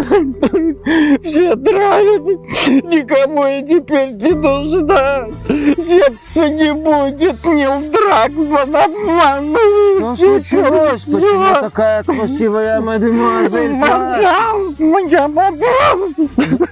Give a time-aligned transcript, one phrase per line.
[1.22, 2.22] Все травят.
[2.84, 5.28] Никому я теперь не нужна.
[5.76, 10.18] Секса не будет, не в драк, под обманывают.
[10.18, 11.04] Что случилось?
[11.04, 13.72] Почему такая красивая мадемуазель?
[13.72, 16.14] Мадам, моя мадам.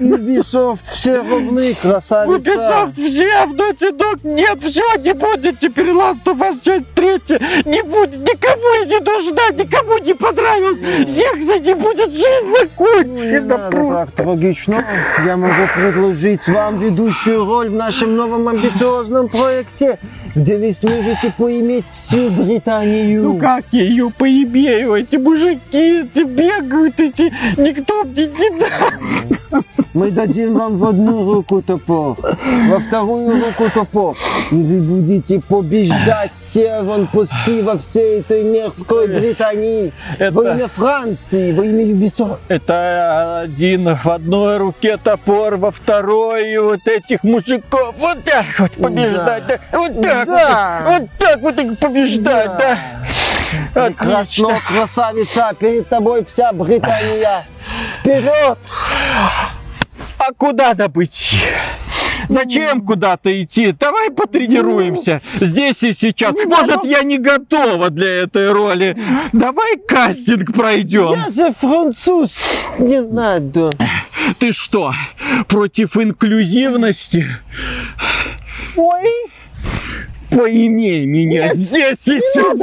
[0.01, 2.51] Ubisoft все равны, красавица.
[2.51, 7.39] Ubisoft все, в Naughty Dog нет, все, не будет теперь Last of Us часть третья.
[7.65, 10.79] Не будет, никому я не нужна, никому не понравилось.
[11.11, 12.69] Секса не будет, жизнь
[13.25, 14.07] Не надо просто.
[14.07, 14.85] так трагично.
[15.25, 19.99] Я могу предложить вам ведущую роль в нашем новом амбициозном проекте,
[20.35, 23.23] где вы сможете поиметь всю Британию.
[23.23, 24.95] Ну как я ее поимею?
[24.95, 29.58] Эти мужики эти бегают, эти никто мне не даст.
[29.95, 32.17] Мы дадим вам в одну руку топор,
[32.69, 34.17] во вторую руку топор.
[34.51, 39.93] И вы будете побеждать все аванпосты во всей этой мерзкой Британии.
[40.19, 42.39] Это- Во имя Франции, во имя Ubisoft.
[42.49, 48.73] Это один в одной руке топор, во второй и вот этих мужиков вот так вот
[48.73, 49.59] побеждать, да.
[49.73, 50.83] Вот так Да.
[50.85, 52.79] вот, вот так вот их побеждать, да.
[53.73, 54.61] Прекрасно, Отлично.
[54.69, 57.47] красавица, перед тобой вся Британия.
[58.01, 58.59] Вперед!
[60.19, 61.37] А куда идти?
[62.29, 63.73] Зачем куда-то идти?
[63.73, 66.35] Давай потренируемся здесь и сейчас.
[66.45, 68.97] Может, я не готова для этой роли.
[69.33, 71.13] Давай кастинг пройдем.
[71.13, 72.33] Я же француз,
[72.79, 73.71] не надо.
[74.39, 74.93] Ты что,
[75.47, 77.27] против инклюзивности?
[78.77, 79.09] Ой,
[80.31, 82.61] Поимей меня здесь и сейчас.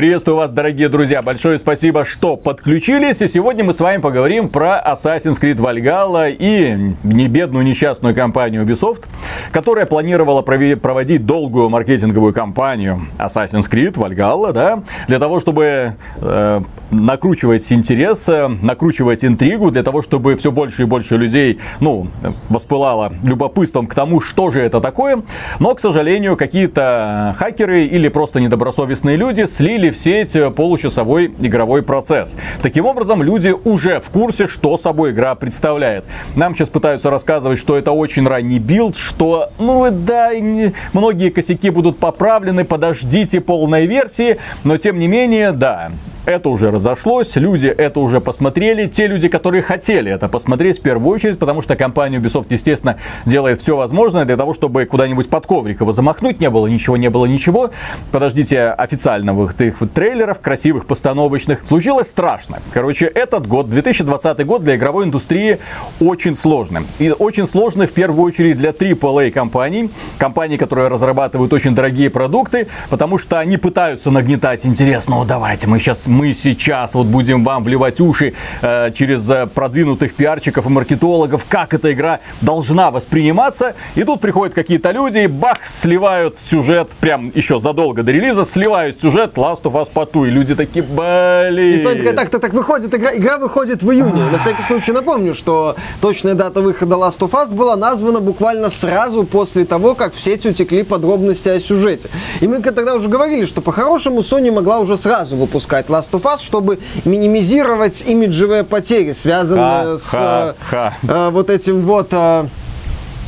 [0.00, 1.20] Приветствую вас, дорогие друзья.
[1.20, 3.20] Большое спасибо, что подключились.
[3.20, 9.04] И сегодня мы с вами поговорим про Assassin's Creed Valhalla и небедную несчастную компанию Ubisoft,
[9.52, 17.70] которая планировала проводить долгую маркетинговую кампанию Assassin's Creed Valhalla, да, для того, чтобы э, накручивать
[17.72, 22.08] интерес, э, накручивать интригу, для того, чтобы все больше и больше людей, ну,
[22.48, 25.22] воспылало любопытством к тому, что же это такое.
[25.58, 32.36] Но, к сожалению, какие-то хакеры или просто недобросовестные люди слили в сеть получасовой игровой процесс.
[32.62, 36.04] Таким образом, люди уже в курсе, что собой игра представляет.
[36.36, 41.70] Нам сейчас пытаются рассказывать, что это очень ранний билд, что, ну да, не- многие косяки
[41.70, 45.92] будут поправлены, подождите полной версии, но тем не менее, да,
[46.26, 51.14] это уже разошлось, люди это уже посмотрели, те люди, которые хотели это посмотреть в первую
[51.14, 55.80] очередь, потому что компания Ubisoft, естественно, делает все возможное для того, чтобы куда-нибудь под коврик
[55.80, 57.70] его замахнуть, не было ничего, не было ничего.
[58.12, 61.60] Подождите официальных их трейлеров, красивых, постановочных.
[61.66, 62.60] Случилось страшно.
[62.72, 65.58] Короче, этот год, 2020 год для игровой индустрии
[66.00, 66.82] очень сложный.
[66.98, 72.68] И очень сложный в первую очередь для AAA компаний, компаний, которые разрабатывают очень дорогие продукты,
[72.88, 75.08] потому что они пытаются нагнетать интерес.
[75.08, 80.14] Ну, давайте, мы сейчас, мы сейчас вот будем вам вливать уши э, через э, продвинутых
[80.14, 83.74] пиарчиков и маркетологов, как эта игра должна восприниматься.
[83.94, 89.00] И тут приходят какие-то люди и бах, сливают сюжет, прям еще задолго до релиза, сливают
[89.00, 90.24] сюжет Last of Us ту.
[90.24, 91.74] И люди такие, блин.
[91.74, 94.22] И Соня такая, так, так, так, выходит, игра, игра выходит в июне.
[94.32, 99.24] На всякий случай напомню, что точная дата выхода Last of Us была названа буквально сразу
[99.24, 102.08] после того, как в сеть утекли подробности о сюжете.
[102.40, 106.42] И мы тогда уже говорили, что по-хорошему Sony могла уже сразу выпускать Last of Us,
[106.42, 110.94] чтобы минимизировать имиджевые потери, связанные с Ха, э, ха.
[111.02, 112.08] э, вот этим вот...
[112.12, 112.46] э,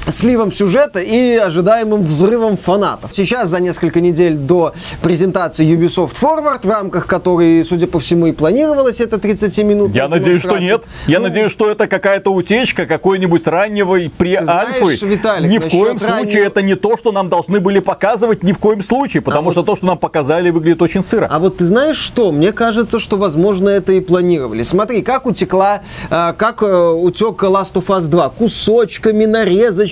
[0.08, 3.12] сливом сюжета и ожидаемым взрывом фанатов.
[3.14, 8.32] Сейчас, за несколько недель до презентации Ubisoft Forward, в рамках которой, судя по всему, и
[8.32, 9.94] планировалась эта 30 минут.
[9.94, 10.84] Я надеюсь, что нет.
[11.06, 14.08] Я надеюсь, что это какая-то утечка какой-нибудь раннего и
[14.42, 15.02] знаешь.
[15.02, 18.42] Виталик, ни в коем насчет случае раннего- это не то, что нам должны были показывать,
[18.42, 19.22] ни в коем случае.
[19.22, 21.28] Потому вот- что то, что нам показали, выглядит очень сыро.
[21.30, 22.32] А вот ты знаешь что?
[22.32, 24.62] Мне кажется, что, возможно, это и планировали.
[24.62, 28.28] Смотри, как утекла, э, как э, утек Last of Us 2.
[28.30, 29.91] Кусочками, нарезочками.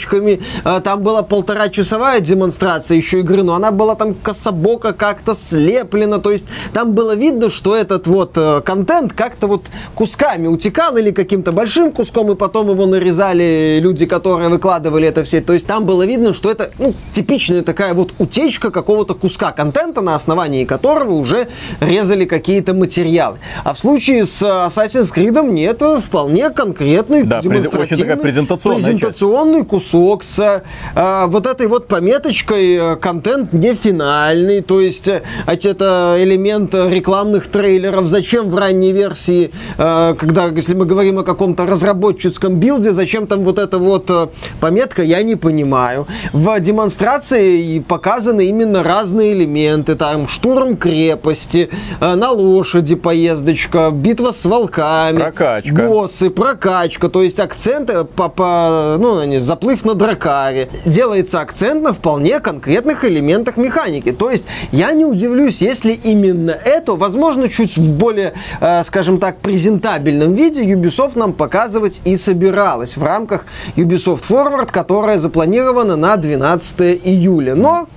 [0.65, 6.19] Э, Там была полтора-часовая демонстрация еще игры, но она была там кособоко как-то слеплена.
[6.19, 11.10] То есть там было видно, что этот вот э, контент как-то вот кусками утекал или
[11.10, 15.41] каким-то большим куском, и потом его нарезали люди, которые выкладывали это все.
[15.41, 20.01] То есть там было видно, что это ну, типичная такая вот утечка какого-то куска контента,
[20.01, 21.48] на основании которого уже
[21.80, 23.39] резали какие-то материалы.
[23.65, 28.16] А в случае с э, Assassin's Creed нет, вполне конкретный Да, през- очень такая демонстративный,
[28.16, 28.86] презентационная часть.
[29.01, 30.63] презентационный кусок кусок с
[30.95, 35.09] э, вот этой вот пометочкой э, контент не финальный, то есть
[35.47, 38.07] это элемент рекламных трейлеров.
[38.07, 43.42] Зачем в ранней версии, э, когда, если мы говорим о каком-то разработческом билде, зачем там
[43.45, 44.28] вот эта вот э,
[44.60, 46.07] пометка, я не понимаю.
[46.33, 51.69] В демонстрации показаны именно разные элементы, там штурм крепости,
[52.01, 55.89] э, на лошади поездочка, битва с волками, прокачка.
[55.89, 60.68] боссы, прокачка, то есть акценты по, по ну, они, заплыв на дракаре.
[60.84, 64.12] Делается акцент на вполне конкретных элементах механики.
[64.12, 69.38] То есть я не удивлюсь, если именно это, возможно, чуть в более, э, скажем так,
[69.38, 73.47] презентабельном виде Ubisoft нам показывать и собиралась в рамках
[73.77, 77.54] Ubisoft Forward, которая запланирована на 12 июля.
[77.54, 77.88] Но...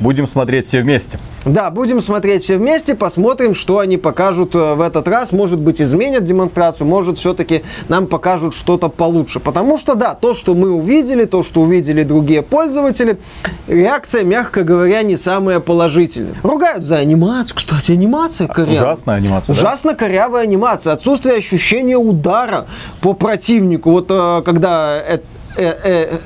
[0.00, 1.18] Будем смотреть все вместе.
[1.44, 5.32] Да, будем смотреть все вместе, посмотрим, что они покажут э, в этот раз.
[5.32, 9.40] Может быть, изменят демонстрацию, может, все-таки нам покажут что-то получше.
[9.40, 13.18] Потому что, да, то, что мы увидели, то, что увидели другие пользователи,
[13.66, 16.34] реакция, мягко говоря, не самая положительная.
[16.42, 17.56] Ругают за анимацию.
[17.56, 18.76] Кстати, анимация корявая.
[18.76, 19.96] Ужасная анимация, Ужасно да?
[19.96, 20.92] корявая анимация.
[20.92, 22.66] Отсутствие ощущения удара
[23.00, 23.90] по противнику.
[23.90, 25.18] Вот э, когда э,
[25.56, 26.18] э, э,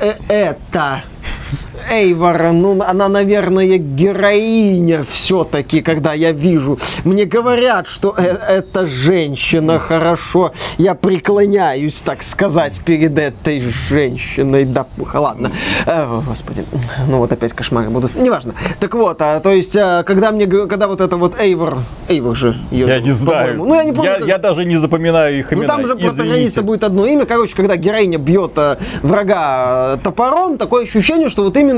[0.00, 1.02] э, это
[1.90, 6.78] Эйвора, ну, она, наверное, героиня все-таки, когда я вижу.
[7.04, 10.52] Мне говорят, что э это женщина, хорошо.
[10.78, 14.64] Я преклоняюсь, так сказать, перед этой женщиной.
[14.64, 15.52] Да, ладно.
[15.86, 16.64] Э, господи,
[17.08, 18.16] ну вот опять кошмары будут.
[18.16, 18.54] Неважно.
[18.78, 21.78] Так вот, а, то есть, а, когда мне, когда вот это вот Эйвор,
[22.08, 23.56] Эйвор же ее, Я не знаю.
[23.58, 24.10] Ну, я не помню.
[24.10, 24.28] Я, как...
[24.28, 25.62] я даже не запоминаю их имена.
[25.62, 27.24] Ну, там же протагониста будет одно имя.
[27.24, 31.69] Короче, когда героиня бьет а, врага топором, такое ощущение, что вот именно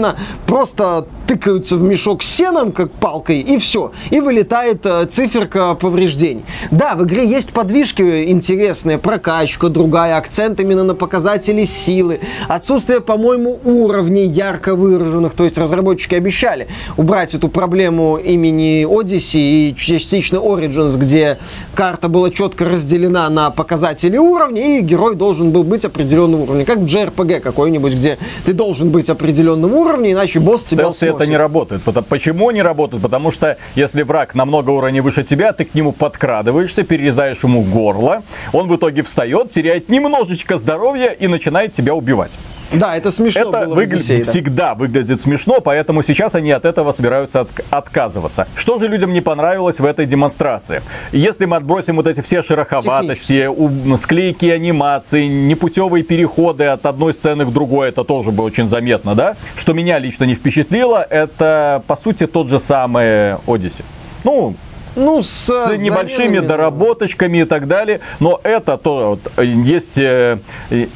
[0.47, 3.93] просто тыкаются в мешок с сеном, как палкой, и все.
[4.11, 6.45] И вылетает э, циферка повреждений.
[6.71, 13.59] Да, в игре есть подвижки интересные, прокачка другая, акцент именно на показатели силы, отсутствие, по-моему,
[13.65, 20.99] уровней ярко выраженных, то есть разработчики обещали убрать эту проблему имени Odyssey и частично Origins,
[20.99, 21.39] где
[21.75, 26.79] карта была четко разделена на показатели уровней, и герой должен был быть определенным уровнем, как
[26.79, 31.37] в JRPG какой-нибудь, где ты должен быть определенным уровнем, иначе босс тебя Стелсе это не
[31.37, 31.83] работает.
[32.09, 33.03] Почему не работает?
[33.03, 38.23] Потому что если враг намного уровней выше тебя, ты к нему подкрадываешься, перерезаешь ему горло,
[38.53, 42.33] он в итоге встает, теряет немножечко здоровья и начинает тебя убивать.
[42.73, 43.97] Да, это смешно это было выгля...
[43.97, 44.25] Одиссее, да.
[44.25, 47.49] всегда выглядит смешно, поэтому сейчас они от этого собираются от...
[47.71, 48.47] отказываться.
[48.57, 50.83] Что же людям не понравилось в этой демонстрации?
[51.13, 53.97] Если мы отбросим вот эти все шероховатости, у...
[53.97, 59.37] склейки анимации, непутевые переходы от одной сцены к другой, это тоже было очень заметно, да?
[59.57, 63.85] Что меня лично не впечатлило, это по сути тот же самый Odyssey.
[64.25, 64.55] Ну,
[64.97, 68.01] ну, с, с небольшими доработочками и так далее.
[68.21, 70.39] Но это то, вот, есть э,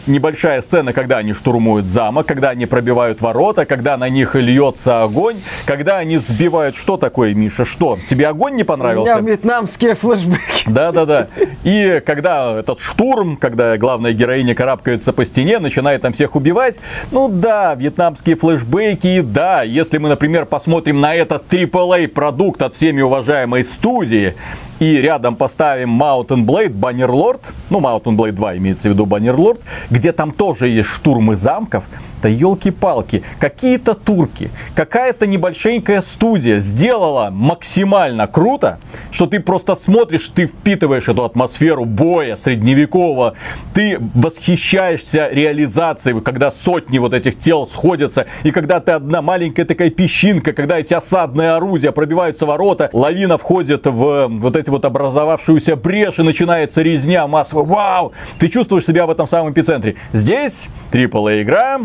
[0.06, 5.36] небольшая сцена, когда они штурмуют замок, когда они пробивают ворота, когда на них льется огонь,
[5.64, 6.76] когда они сбивают...
[6.76, 7.64] Что такое, Миша?
[7.64, 7.98] Что?
[8.08, 9.16] Тебе огонь не понравился?
[9.16, 10.40] У меня вьетнамские флешбеки.
[10.66, 11.28] Да-да-да.
[11.64, 16.76] И когда этот штурм, когда главная героиня карабкается по стене, начинает там всех убивать,
[17.10, 23.00] ну да, вьетнамские флешбеки, да, если мы, например, посмотрим на этот AAA продукт от всеми
[23.00, 24.34] уважаемой студии, студии
[24.78, 27.40] и рядом поставим Mountain Blade Bannerlord,
[27.70, 31.84] ну Mountain Blade 2 имеется в виду Bannerlord, где там тоже есть штурмы замков,
[32.22, 38.78] да елки-палки, какие-то турки, какая-то небольшенькая студия сделала максимально круто,
[39.10, 43.34] что ты просто смотришь, ты впитываешь эту атмосферу боя средневекового,
[43.74, 49.90] ты восхищаешься реализацией, когда сотни вот этих тел сходятся, и когда ты одна маленькая такая
[49.90, 56.18] песчинка, когда эти осадные орудия пробиваются ворота, лавина входит в вот эти вот образовавшуюся брешь
[56.18, 57.64] и начинается резня массовая.
[57.64, 58.12] Вау!
[58.38, 59.96] Ты чувствуешь себя в этом самом эпицентре.
[60.12, 61.80] Здесь AAA игра,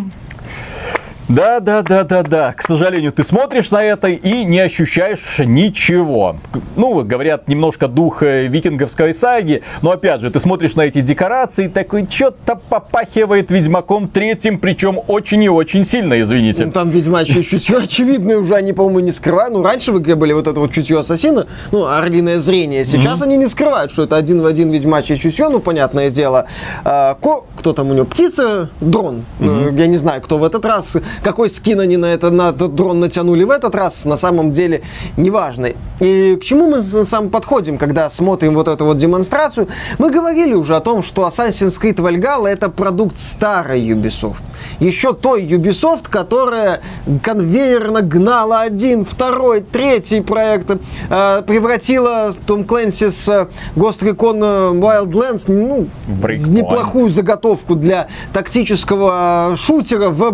[1.32, 2.54] да, да, да, да, да.
[2.54, 6.36] К сожалению, ты смотришь на это и не ощущаешь ничего.
[6.76, 11.70] Ну, говорят, немножко дух э, викинговской саги, но опять же, ты смотришь на эти декорации,
[11.70, 16.66] такой, что-то попахивает Ведьмаком третьим, причем очень и очень сильно, извините.
[16.66, 19.54] Ну, там Ведьмачье чутье очевидное уже, они, по-моему, не скрывают.
[19.54, 22.84] Ну, раньше в игре были вот это вот чутье ассасина, ну, орлиное зрение.
[22.84, 23.26] Сейчас mm-hmm.
[23.26, 26.48] они не скрывают, что это один в один Ведьмачье чутье, ну, понятное дело.
[26.84, 27.46] А, ко...
[27.56, 28.06] Кто там у него?
[28.06, 29.24] Птица, дрон.
[29.40, 29.80] Mm-hmm.
[29.80, 33.00] Я не знаю, кто в этот раз какой скин они на, это, на этот дрон
[33.00, 34.82] натянули в этот раз, на самом деле
[35.18, 35.70] неважно.
[36.00, 39.68] И к чему мы сам подходим, когда смотрим вот эту вот демонстрацию?
[40.00, 44.42] Мы говорили уже о том, что Assassin's Creed Valhalla это продукт старой Ubisoft.
[44.80, 46.82] Еще той Ubisoft, которая
[47.24, 55.44] конвейерно гнала один, второй, третий проект, э, превратила Том Клэнси с э, Ghost Recon Wildlands
[55.48, 60.32] ну, неплохую заготовку для тактического шутера в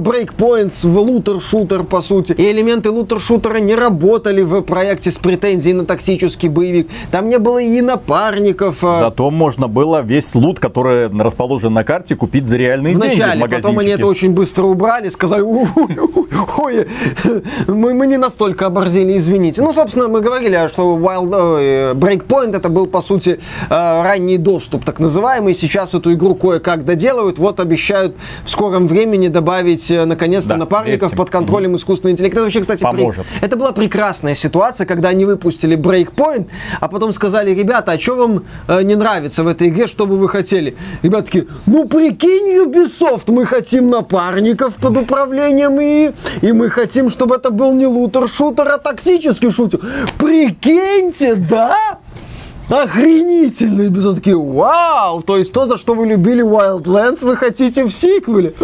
[0.78, 2.34] Breakpoints, в лутер-шутер, по сути.
[2.34, 6.90] И элементы лутер-шутера не работали в проекте с претензией на тактический боевик.
[7.12, 8.84] Там не было и напарников.
[8.84, 13.22] А Зато можно было весь лут, который расположен на карте, купить за реальные в деньги
[13.22, 16.88] в потом они это очень быстро убрали, сказали, ой,
[17.68, 19.62] мы, мы не настолько оборзели, извините.
[19.62, 25.00] Ну, собственно, мы говорили, что Wild Breakpoint это был, по сути, э, ранний доступ, так
[25.00, 25.54] называемый.
[25.54, 27.40] Сейчас эту игру кое-как доделают.
[27.40, 31.16] Вот обещают в скором времени добавить, э, наконец-то, Да, напарников верьте.
[31.18, 32.38] под контролем искусственного интеллекта.
[32.38, 33.26] Это вообще, кстати, при- Поможет.
[33.42, 36.48] это была прекрасная ситуация, когда они выпустили Breakpoint,
[36.80, 40.18] а потом сказали, ребята, а что вам э, не нравится в этой игре, что бы
[40.18, 40.76] вы хотели?
[41.04, 47.36] Ребята такие, ну прикинь, Ubisoft, мы хотим напарников под управлением и, и мы хотим, чтобы
[47.36, 49.80] это был не лутер-шутер, а тактический шутер.
[50.18, 52.00] Прикиньте, да?
[52.70, 53.84] Охренительно!
[53.84, 55.22] И Ubisoft такие, вау!
[55.22, 58.54] То есть то, за что вы любили Wildlands, вы хотите в сиквеле?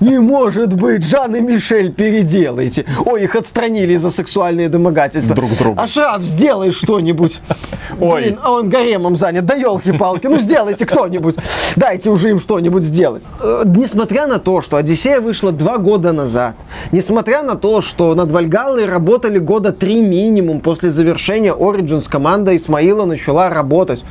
[0.00, 2.84] Не может быть, Жан и Мишель переделайте.
[3.06, 5.34] Ой, их отстранили за сексуальные домогательства.
[5.34, 5.80] Друг другу.
[5.80, 7.40] Ашраф, сделай что-нибудь.
[8.00, 8.22] Ой.
[8.22, 9.46] Блин, а он гаремом занят.
[9.46, 11.36] Да елки-палки, ну сделайте кто-нибудь.
[11.76, 13.22] Дайте уже им что-нибудь сделать.
[13.40, 16.54] Э, Несмотря на то, что Одиссея вышла два года назад,
[16.92, 23.06] несмотря на то, что над Вальгаллой работали года три минимум после завершения Origins, команда Исмаила
[23.06, 24.04] начала работать.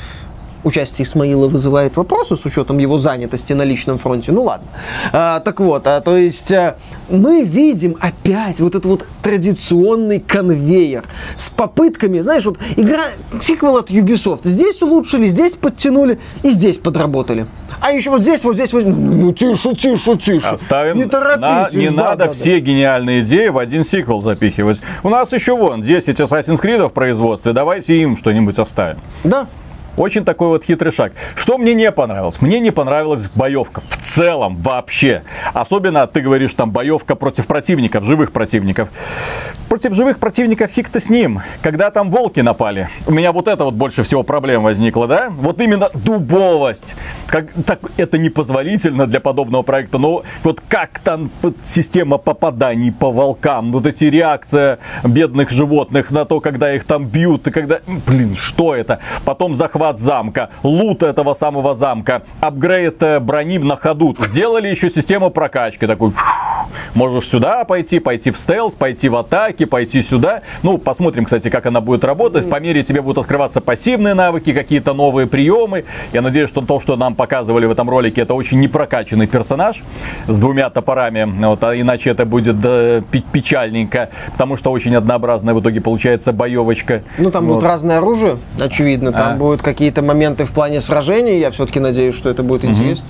[0.64, 4.32] Участие Исмаила вызывает вопросы с учетом его занятости на личном фронте.
[4.32, 4.68] Ну ладно.
[5.12, 6.78] А, так вот, а, то есть а,
[7.10, 11.04] мы видим опять вот этот вот традиционный конвейер
[11.36, 13.06] с попытками, знаешь, вот игра,
[13.42, 14.42] сиквел от Ubisoft.
[14.44, 17.48] Здесь улучшили, здесь подтянули и здесь подработали.
[17.82, 20.48] А еще вот здесь, вот здесь, вот, ну тише, тише, тише.
[20.48, 20.96] Оставим.
[20.96, 21.42] Не торопитесь.
[21.42, 22.34] На- не да, надо да, да.
[22.34, 24.80] все гениальные идеи в один сиквел запихивать.
[25.04, 27.52] У нас еще вон 10 Assassin's Creed в производстве.
[27.52, 29.02] Давайте им что-нибудь оставим.
[29.26, 29.48] Да.
[29.96, 31.14] Очень такой вот хитрый шаг.
[31.36, 32.42] Что мне не понравилось?
[32.42, 35.22] Мне не понравилась боевка в целом вообще.
[35.54, 38.90] Особенно, ты говоришь, там боевка против противников, живых противников.
[39.70, 41.42] Против живых противников фиг-то с ним.
[41.62, 45.30] Когда там волки напали, у меня вот это вот больше всего проблем возникло, да?
[45.30, 46.96] Вот именно дубовость.
[47.28, 51.30] Как, так, это непозволительно для подобного проекта, но вот как там
[51.64, 57.48] система попаданий по волкам, вот эти реакция бедных животных на то, когда их там бьют,
[57.48, 59.00] и когда, блин, что это?
[59.26, 64.16] Потом захват замка, лут этого самого замка, апгрейд э, брони на ходу.
[64.20, 66.14] Сделали еще систему прокачки, такой,
[66.94, 70.42] можешь сюда пойти, пойти в стелс, пойти в атаки, пойти сюда.
[70.62, 72.50] Ну, посмотрим, кстати, как она будет работать.
[72.50, 75.86] По мере тебе будут открываться пассивные навыки, какие-то новые приемы.
[76.14, 79.82] Я надеюсь, что то, что нам показывали в этом ролике, это очень непрокачанный персонаж
[80.28, 81.24] с двумя топорами.
[81.46, 82.58] Вот, а иначе это будет
[83.12, 87.04] пи- печальненько, потому что очень однообразная в итоге получается боевочка.
[87.18, 87.56] Ну, там Вот.
[87.56, 89.12] будет разное оружие, очевидно.
[89.12, 89.36] Там А.
[89.38, 91.40] будут какие-то моменты в плане сражений.
[91.40, 93.08] Я все-таки надеюсь, что это будет интересно.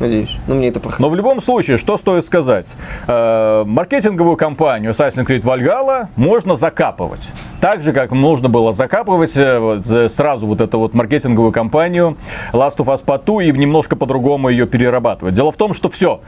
[0.00, 0.36] Надеюсь.
[0.46, 1.00] Но мне это проходит.
[1.00, 2.72] Но в любом случае, что стоит сказать?
[3.06, 7.28] Э, маркетинговую кампанию Assassin's Creed Valhalla можно закапывать.
[7.60, 12.16] Так же, как нужно было закапывать э, вот, э, сразу вот эту вот маркетинговую кампанию
[12.52, 15.34] Last of Us Part 2 и немножко по-другому ее перерабатывать.
[15.34, 16.20] Дело в том, что все,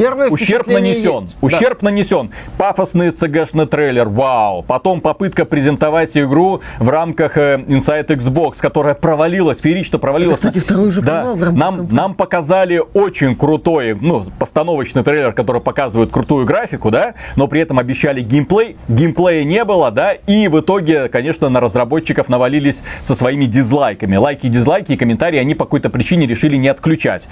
[0.00, 1.22] Первое ущерб нанесен.
[1.22, 1.36] есть.
[1.42, 2.30] Ущерб нанесен.
[2.56, 4.62] Пафосный цгшный трейлер, вау.
[4.62, 10.38] Потом попытка презентовать игру в рамках э, Inside Xbox, которая провалилась, феерично провалилась.
[10.38, 15.04] Это, кстати, второй же да, провал в рамках нам, нам показали очень крутой, ну, постановочный
[15.04, 18.76] трейлер, который показывает крутую графику, да, но при этом обещали геймплей.
[18.88, 24.16] Геймплея не было, да, и в итоге, конечно, на разработчиков навалились со своими дизлайками.
[24.16, 27.28] Лайки, дизлайки и комментарии они по какой-то причине решили не отключать.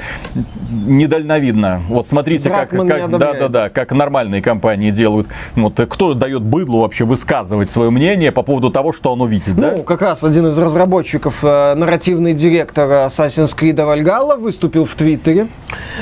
[0.71, 1.81] Недальновидно.
[1.89, 5.29] Вот смотрите, как, Дракман не как, да, да, да, как нормальные компании делают.
[5.55, 9.57] Вот, э, кто дает быдлу вообще высказывать свое мнение по поводу того, что оно видит,
[9.57, 9.73] да?
[9.77, 15.49] Ну, как раз один из разработчиков, э, нарративный директор Assassin's Creed Valhalla, выступил в Твиттере,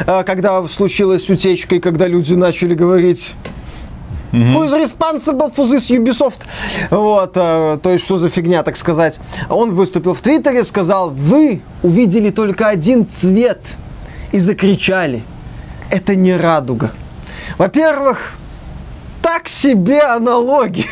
[0.06, 3.34] э, когда случилась утечка и когда люди начали говорить
[4.32, 6.42] Who is responsible for this Ubisoft?
[6.90, 9.18] Вот, э, то есть, что за фигня, так сказать.
[9.48, 13.76] Он выступил в Твиттере, сказал, вы увидели только один цвет
[14.32, 15.22] и закричали.
[15.90, 16.92] Это не радуга.
[17.58, 18.32] Во-первых,
[19.22, 20.86] так себе аналогия.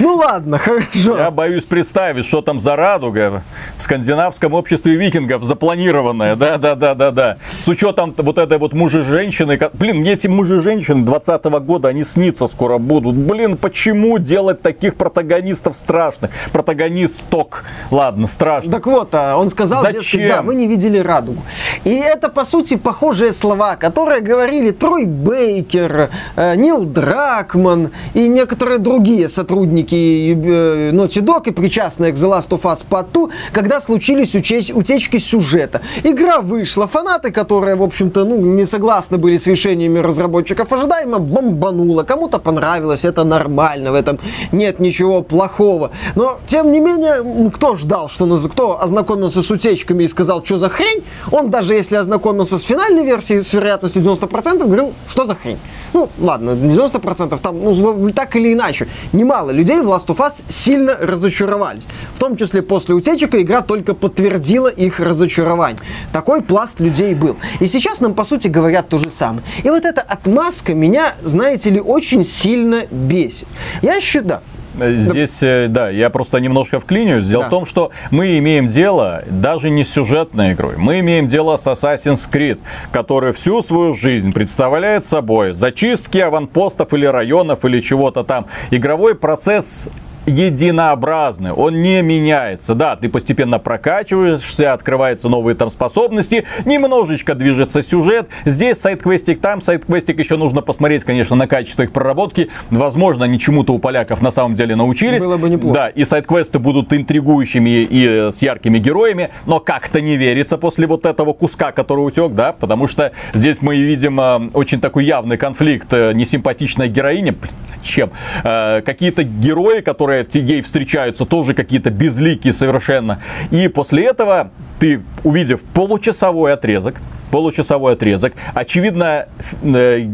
[0.00, 1.16] Ну ладно, хорошо.
[1.16, 3.42] Я боюсь представить, что там за радуга
[3.78, 6.36] в скандинавском обществе викингов запланированная.
[6.36, 7.36] Да, да, да, да, да.
[7.60, 9.58] С учетом вот этой вот мужи-женщины.
[9.74, 13.14] Блин, мне эти мужи-женщины 20 года, они снится скоро будут.
[13.14, 16.30] Блин, почему делать таких протагонистов страшных?
[16.52, 17.64] Протагонисток.
[17.90, 18.72] Ладно, страшно.
[18.72, 20.28] Так вот, а, он сказал, Зачем?
[20.28, 21.42] да, вы не видели радугу.
[21.84, 28.63] И это, по сути, похожие слова, которые говорили Трой Бейкер, э, Нил Дракман и некоторые
[28.78, 33.80] другие сотрудники э, Naughty Dog и причастные к The Last of Us Part 2, когда
[33.80, 35.80] случились учеч- утечки сюжета.
[36.02, 42.02] Игра вышла, фанаты, которые, в общем-то, ну, не согласны были с решениями разработчиков, ожидаемо бомбануло.
[42.02, 44.18] Кому-то понравилось, это нормально, в этом
[44.52, 45.90] нет ничего плохого.
[46.14, 50.68] Но, тем не менее, кто ждал, что кто ознакомился с утечками и сказал, что за
[50.68, 55.58] хрень, он даже если ознакомился с финальной версией с вероятностью 90%, говорил, что за хрень.
[55.92, 60.42] Ну, ладно, не 90%, там, ну, так или иначе, немало людей в Last of Us
[60.48, 61.84] сильно разочаровались.
[62.16, 65.80] В том числе после утечек игра только подтвердила их разочарование.
[66.12, 67.36] Такой пласт людей был.
[67.60, 69.42] И сейчас нам, по сути, говорят то же самое.
[69.62, 73.48] И вот эта отмазка меня, знаете ли, очень сильно бесит.
[73.82, 74.40] Я считаю,
[74.78, 77.26] Здесь, э, да, я просто немножко вклинюсь.
[77.26, 77.48] Дело Да.
[77.48, 80.74] в том, что мы имеем дело даже не с сюжетной игрой.
[80.76, 82.60] Мы имеем дело с Assassin's Creed,
[82.92, 88.46] который всю свою жизнь представляет собой зачистки аванпостов или районов или чего-то там.
[88.70, 89.88] Игровой процесс
[90.26, 92.74] единообразный, он не меняется.
[92.74, 98.28] Да, ты постепенно прокачиваешься, открываются новые там способности, немножечко движется сюжет.
[98.44, 102.50] Здесь сайт-квестик, там сайт-квестик, еще нужно посмотреть, конечно, на качество их проработки.
[102.70, 105.20] Возможно, они чему-то у поляков на самом деле научились.
[105.20, 105.74] Было бы неплохо.
[105.74, 110.86] Да, и сайт-квесты будут интригующими и э, с яркими героями, но как-то не верится после
[110.86, 115.36] вот этого куска, который утек, да, потому что здесь мы видим э, очень такой явный
[115.36, 118.10] конфликт, э, несимпатичная героиня, блин, зачем?
[118.42, 123.20] Э, какие-то герои, которые те- ей встречаются, тоже какие-то безликие совершенно.
[123.50, 129.26] И после этого ты, увидев получасовой отрезок, получасовой отрезок, очевидно,
[129.62, 130.06] э,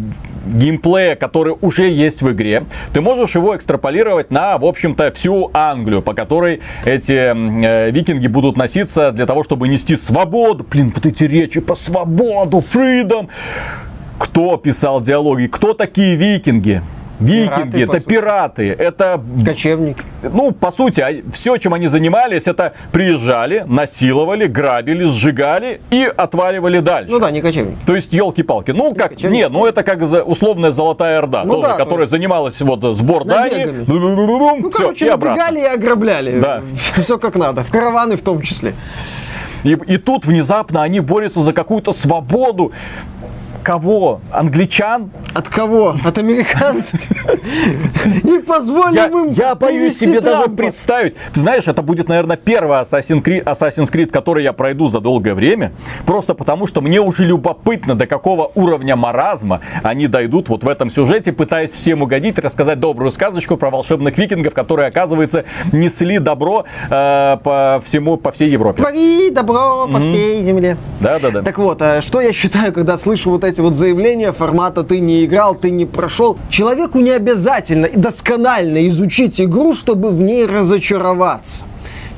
[0.46, 2.64] геймплея, который уже есть в игре,
[2.94, 8.56] ты можешь его экстраполировать на, в общем-то, всю Англию, по которой эти э, викинги будут
[8.56, 10.64] носиться для того, чтобы нести свободу.
[10.70, 13.28] Блин, вот эти речи по свободу, freedom.
[14.18, 15.46] Кто писал диалоги?
[15.46, 16.82] Кто такие викинги?
[17.20, 18.04] Викинги, Пираты, это сути.
[18.08, 19.98] пираты, это кочевник.
[20.22, 27.10] ну, по сути, все, чем они занимались, это приезжали, насиловали, грабили, сжигали и отваливали дальше.
[27.10, 27.76] Ну да, не кочевник.
[27.86, 28.70] То есть, елки-палки.
[28.70, 29.36] Ну, как, кочевник.
[29.36, 32.96] не, ну это как условная Золотая Орда, Ну тоже, да, то которая есть- занималась вот
[32.96, 33.84] сбор дани, Набегами.
[33.84, 36.40] все, Ну, короче, и набегали и ограбляли.
[36.40, 36.62] Да.
[37.02, 37.62] Все как надо.
[37.64, 38.72] В караваны в том числе.
[39.62, 42.72] И, и тут внезапно они борются за какую-то свободу.
[43.62, 44.20] Кого?
[44.32, 45.10] Англичан?
[45.34, 45.96] От кого?
[46.04, 47.00] От американцев?
[48.24, 51.14] Не позволим им я боюсь себе даже представить.
[51.32, 55.34] Ты знаешь, это будет, наверное, первый Assassin's Creed, Assassin's Creed, который я пройду за долгое
[55.34, 55.72] время.
[56.06, 60.90] Просто потому, что мне уже любопытно, до какого уровня маразма они дойдут вот в этом
[60.90, 67.36] сюжете, пытаясь всем угодить, рассказать добрую сказочку про волшебных викингов, которые, оказывается, несли добро э,
[67.42, 68.82] по всему, по всей Европе.
[68.82, 70.76] Твори добро по всей земле.
[71.00, 71.42] Да-да-да.
[71.42, 75.24] Так вот, а что я считаю, когда слышу вот эти вот заявления формата «ты не
[75.24, 81.64] играл, ты не прошел», человеку не обязательно досконально изучить игру, чтобы в ней разочароваться.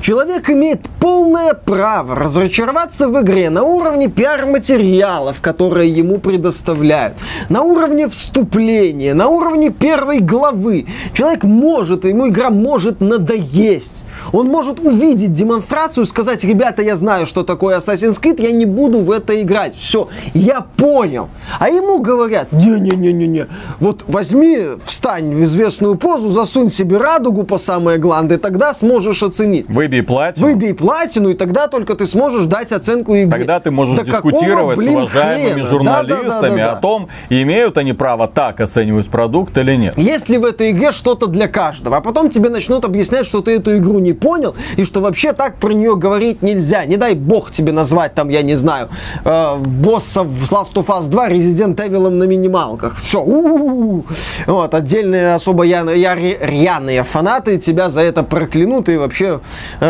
[0.03, 7.13] Человек имеет полное право разочароваться в игре на уровне пиар-материалов, которые ему предоставляют,
[7.47, 10.87] на уровне вступления, на уровне первой главы.
[11.13, 14.03] Человек может, ему игра может надоесть.
[14.33, 18.99] Он может увидеть демонстрацию, сказать, ребята, я знаю, что такое Assassin's Creed, я не буду
[18.99, 19.73] в это играть.
[19.73, 21.29] Все, я понял.
[21.59, 23.47] А ему говорят, не-не-не-не-не,
[23.79, 29.65] вот возьми, встань в известную позу, засунь себе радугу по самые гланды, тогда сможешь оценить.
[29.93, 30.43] Выбей платье.
[30.43, 33.29] Выбей платину, и тогда только ты сможешь дать оценку игре.
[33.29, 35.67] Тогда ты можешь Да какого, дискутировать блин, с уважаемыми хрена?
[35.67, 36.71] журналистами Да-да-да-да-да.
[36.71, 39.97] о том, имеют они право так оценивать продукт или нет.
[39.97, 41.97] Есть ли в этой игре что-то для каждого?
[41.97, 45.57] А потом тебе начнут объяснять, что ты эту игру не понял, и что вообще так
[45.57, 46.85] про нее говорить нельзя.
[46.85, 48.89] Не дай бог тебе назвать там, я не знаю,
[49.23, 52.97] э, босса в Last of Us 2 Resident Evil на минималках.
[52.97, 53.23] Все.
[53.23, 59.39] Вот, отдельные особо я, я, рьяные фанаты тебя за это проклянут и вообще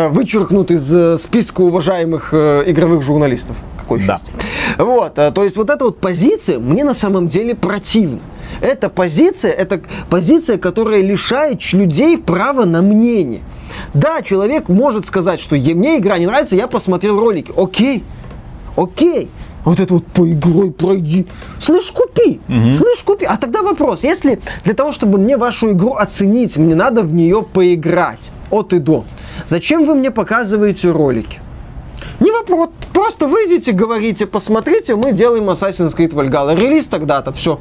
[0.08, 3.56] вычеркнут из э, списка уважаемых э, игровых журналистов.
[3.78, 4.04] Какое Да.
[4.16, 4.34] счастье.
[4.78, 8.20] Вот, э, то есть вот эта вот позиция мне на самом деле противна.
[8.60, 9.80] Эта позиция, это
[10.10, 13.42] позиция, которая лишает людей права на мнение.
[13.92, 17.52] Да, человек может сказать, что «Е- мне игра не нравится, я посмотрел ролики.
[17.56, 18.02] Окей,
[18.76, 19.28] окей.
[19.64, 21.26] Вот это вот по игрой пройди.
[21.58, 22.40] Слышь, купи.
[22.48, 23.24] Слышь, купи.
[23.24, 24.04] А тогда вопрос.
[24.04, 28.78] Если для того, чтобы мне вашу игру оценить, мне надо в нее поиграть от и
[28.78, 29.04] до.
[29.46, 31.40] Зачем вы мне показываете ролики?
[32.20, 32.68] Не вопрос.
[32.92, 36.54] Просто выйдите, говорите, посмотрите, мы делаем Assassin's Creed Valhalla.
[36.54, 37.58] Релиз тогда-то, все.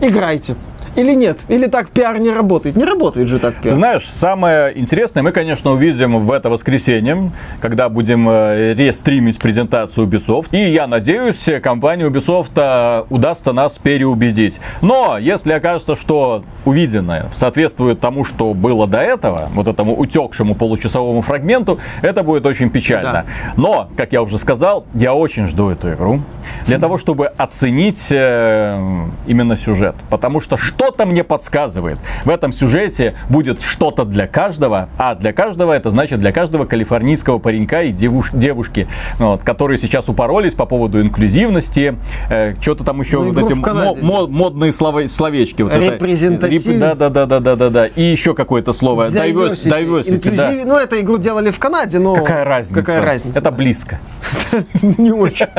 [0.00, 0.56] Играйте.
[0.96, 1.38] Или нет?
[1.48, 2.76] Или так пиар не работает?
[2.76, 3.74] Не работает же так пиар.
[3.74, 10.48] Знаешь, самое интересное мы, конечно, увидим в это воскресенье, когда будем э, рестримить презентацию Ubisoft.
[10.52, 14.58] И я надеюсь, компания Ubisoft э, удастся нас переубедить.
[14.80, 21.22] Но если окажется, что увиденное соответствует тому, что было до этого, вот этому утекшему получасовому
[21.22, 23.12] фрагменту, это будет очень печально.
[23.12, 23.24] Да.
[23.56, 26.22] Но, как я уже сказал, я очень жду эту игру
[26.66, 29.94] для того, чтобы оценить э, именно сюжет.
[30.08, 31.98] Потому что что-то мне подсказывает.
[32.24, 37.38] В этом сюжете будет что-то для каждого, а для каждого это значит для каждого калифорнийского
[37.40, 38.86] паренька и девуш- девушки,
[39.18, 41.96] вот, которые сейчас упоролись по поводу инклюзивности,
[42.30, 45.62] э, что-то там еще Ну, вот эти Канаде, мо- мо- модные слово- словечки.
[45.62, 45.94] Вот это.
[45.94, 46.64] Репрезентатив.
[46.64, 47.86] Реп- Да, да, да, да, да, да, да.
[47.86, 49.08] И еще какое-то слово.
[49.08, 50.52] Diversity, diversity, да.
[50.52, 52.14] Инклюзив- Ну, эту игру делали в Канаде, но...
[52.14, 52.74] Какая разница?
[52.80, 53.38] Какая разница?
[53.40, 53.56] Это да.
[53.56, 53.98] близко.
[54.82, 55.46] Не очень.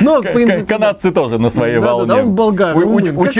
[0.00, 0.62] Ну, в принципе...
[0.62, 0.74] да.
[0.74, 2.14] Канадцы тоже на своей волне.
[2.14, 2.74] он болгар.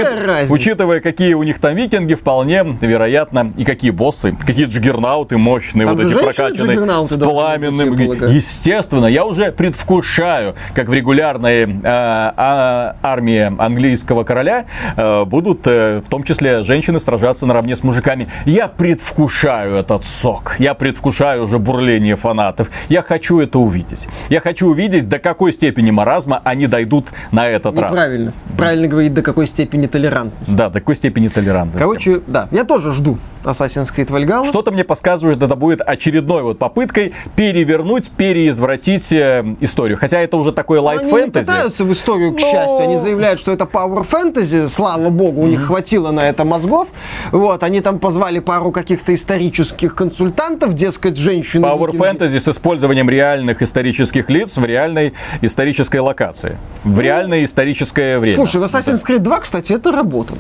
[0.03, 0.55] Учит- разница?
[0.55, 5.97] Учитывая, какие у них там викинги, вполне вероятно, и какие боссы, какие джиггернауты мощные, Там
[5.97, 7.95] вот эти прокачанные, с пламенным.
[8.31, 16.03] Естественно, я уже предвкушаю, как в регулярной э, а- армии английского короля э, будут э,
[16.05, 18.29] в том числе женщины сражаться наравне с мужиками.
[18.45, 20.57] Я предвкушаю этот сок.
[20.59, 22.69] Я предвкушаю уже бурление фанатов.
[22.89, 24.07] Я хочу это увидеть.
[24.29, 27.91] Я хочу увидеть, до какой степени маразма они дойдут на этот раз.
[27.91, 28.33] Неправильно.
[28.57, 30.55] Правильно говорить, до какой степени толерантности.
[30.55, 31.79] Да, до какой степени толерантности.
[31.79, 34.47] Короче, да, я тоже жду Assassin's Creed Valhalla.
[34.49, 39.99] Что-то мне подсказывает, это будет очередной вот попыткой перевернуть, переизвратить э, историю.
[39.99, 41.45] Хотя это уже такой Ну, Они фэнтези.
[41.47, 42.79] пытаются в историю, к Но- счастью.
[42.81, 44.69] Они заявляют, что это Power Fantasy.
[44.69, 46.89] Слава богу, у них хватило на это мозгов.
[47.33, 51.65] Вот, они там позвали пару каких-то исторических консультантов, дескать, женщины.
[51.65, 51.91] Power.
[51.93, 56.59] Fantasy с использованием реальных исторических лиц в реальной исторической локации.
[56.85, 58.37] В реальное историческое время.
[58.37, 60.39] Ну, Слушай, в Assassin's Creed 2, кстати, это работало.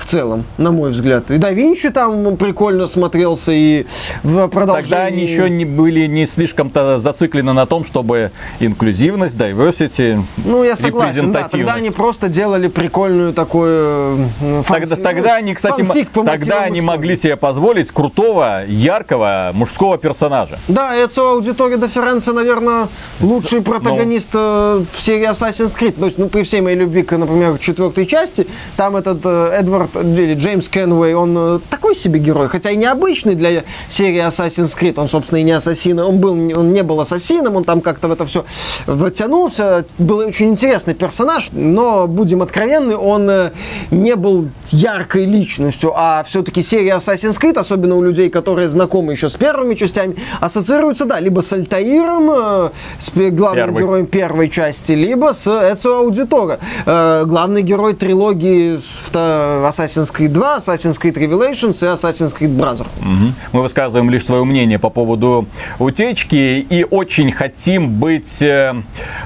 [0.00, 1.30] В целом, на мой взгляд.
[1.30, 3.86] И да Винчи там прикольно смотрелся, и
[4.22, 4.88] в продолжении...
[4.90, 10.76] Тогда они еще не были не слишком-то зациклены на том, чтобы инклюзивность, diversity, Ну, я
[10.76, 11.48] согласен, да.
[11.48, 14.30] Тогда они просто делали прикольную такую...
[14.40, 16.80] э, фан- Тогда, тогда они, кстати, по тогда они истории.
[16.80, 20.58] могли себе позволить крутого, яркого мужского персонажа.
[20.66, 22.88] Да, Эцио Аудитория де Ференце, наверное,
[23.20, 23.64] лучший ну.
[23.64, 25.98] протагонист э, в серии Assassin's Creed.
[25.98, 29.89] То есть, ну, при всей моей любви к, например, четвертой части, там этот э, Эдвард,
[29.94, 34.94] или Джеймс Кенвей, он э, такой себе герой, хотя и необычный для серии Assassin's Creed.
[34.96, 38.12] Он, собственно, и не ассасин, он, был, он не был ассасином, он там как-то в
[38.12, 38.44] это все
[38.86, 39.84] втянулся.
[39.98, 43.50] Был очень интересный персонаж, но, будем откровенны, он э,
[43.90, 49.28] не был яркой личностью, а все-таки серия Assassin's Creed, особенно у людей, которые знакомы еще
[49.28, 53.82] с первыми частями, ассоциируется, да, либо с Альтаиром, э, с главным Первый.
[53.82, 60.98] героем первой части, либо с Эцио Аудитора, главный герой трилогии вто- Assassin's Creed 2, Assassin's
[60.98, 62.88] Creed Revelations и Assassin's Creed Brotherhood.
[63.00, 63.34] Мгм.
[63.52, 65.46] Мы высказываем лишь свое мнение по поводу
[65.78, 68.74] утечки и очень хотим быть э,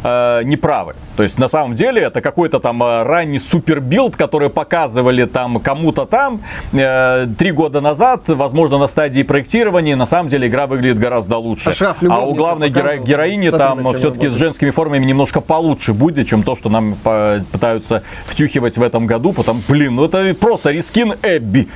[0.04, 0.94] э, неправы.
[1.16, 6.06] То есть на самом деле это какой-то там э, ранний супербилд, который показывали там кому-то
[6.06, 9.96] там э, три года назад, возможно на стадии проектирования.
[9.96, 11.70] На самом деле игра выглядит гораздо лучше.
[11.70, 16.42] Ашраф а у главной геро- героини там все-таки с женскими формами немножко получше будет, чем
[16.42, 19.32] то, что нам по- пытаются втюхивать в этом году.
[19.32, 21.68] Потому, блин, ну это просто рискин Эбби.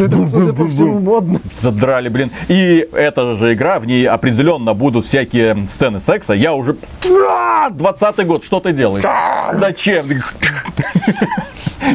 [0.00, 0.26] Бум.
[0.26, 1.40] Это, судя по всему, модно.
[1.60, 2.30] Задрали, блин.
[2.48, 6.34] И эта же игра, в ней определенно будут всякие сцены секса.
[6.34, 6.76] Я уже...
[7.70, 9.04] 20 год, что ты делаешь?
[9.52, 10.06] Зачем?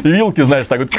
[0.02, 0.90] Вилки, знаешь, так вот.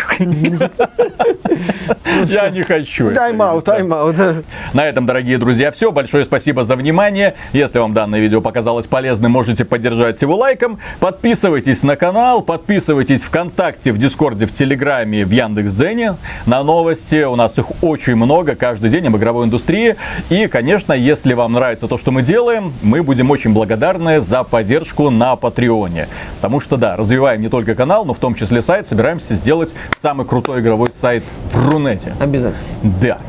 [2.25, 3.11] Я не хочу.
[3.11, 4.43] Тайм-аут, тайм-аут.
[4.73, 5.91] На этом, дорогие друзья, все.
[5.91, 7.35] Большое спасибо за внимание.
[7.53, 10.79] Если вам данное видео показалось полезным, можете поддержать его лайком.
[10.99, 16.15] Подписывайтесь на канал, подписывайтесь ВКонтакте, в Дискорде, в Телеграме, в Яндекс.Дзене
[16.45, 16.94] на новости.
[17.27, 19.95] У нас их очень много каждый день об игровой индустрии.
[20.29, 25.10] И, конечно, если вам нравится то, что мы делаем, мы будем очень благодарны за поддержку
[25.10, 26.08] на Патреоне.
[26.38, 28.88] Потому что, да, развиваем не только канал, но в том числе сайт.
[28.88, 32.15] Собираемся сделать самый крутой игровой сайт в Рунете.
[32.19, 32.69] Обязательно.
[33.01, 33.19] Да.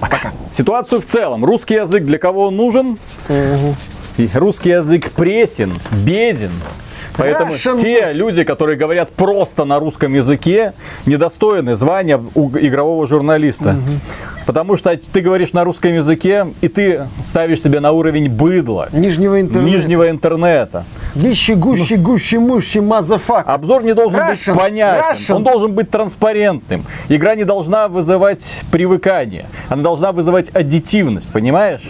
[0.00, 0.32] Пока.
[0.52, 1.44] Ситуацию в целом.
[1.44, 2.98] Русский язык для кого он нужен?
[4.16, 5.72] И Русский язык пресен,
[6.04, 6.52] беден.
[7.18, 10.72] Поэтому Russian- те люди, которые говорят просто на русском языке,
[11.04, 13.76] недостойны звания игрового журналиста.
[14.46, 18.88] Потому что ты говоришь на русском языке, и ты ставишь себя на уровень быдла.
[18.92, 19.70] Нижнего интернета.
[19.70, 20.84] Нижнего интернета.
[21.14, 23.46] Вищи, гущи, гущи, мущи, мазафак.
[23.46, 25.04] Обзор не должен Russian, быть понятен.
[25.12, 25.34] Russian.
[25.36, 26.86] Он должен быть транспарентным.
[27.10, 29.46] Игра не должна вызывать привыкание.
[29.68, 31.82] Она должна вызывать аддитивность, понимаешь?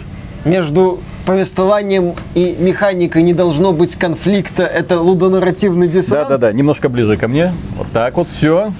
[0.45, 4.63] Между повествованием и механикой не должно быть конфликта.
[4.63, 6.29] Это лудонарративный диссонанс.
[6.29, 7.53] Да-да-да, немножко ближе ко мне.
[7.77, 8.71] Вот так вот, все.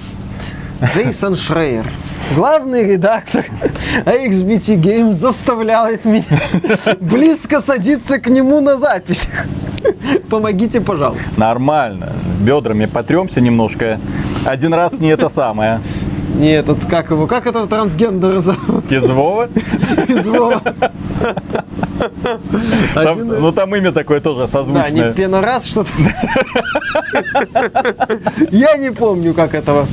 [0.94, 1.84] Джейсон Шрейер,
[2.34, 3.44] главный редактор
[4.06, 6.24] AXBT Games, заставляет меня
[7.00, 9.46] близко садиться к нему на записях.
[10.30, 11.32] Помогите, пожалуйста.
[11.36, 12.12] Нормально.
[12.40, 14.00] Бедрами потремся немножко.
[14.46, 15.80] Один раз не это самое.
[16.34, 18.90] Не этот, как его, как этого трансгендера зовут?
[18.90, 19.48] Из Вова.
[20.08, 20.62] Из Вова.
[22.94, 25.08] Там- ну там имя такое тоже Да, созвучное.
[25.08, 25.90] не пенорас что-то.
[28.50, 29.86] Я не помню, как этого.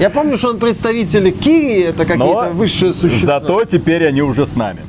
[0.00, 3.40] Я помню, что он представитель Кири, это какие-то высшие существа.
[3.40, 4.80] зато теперь они уже с нами.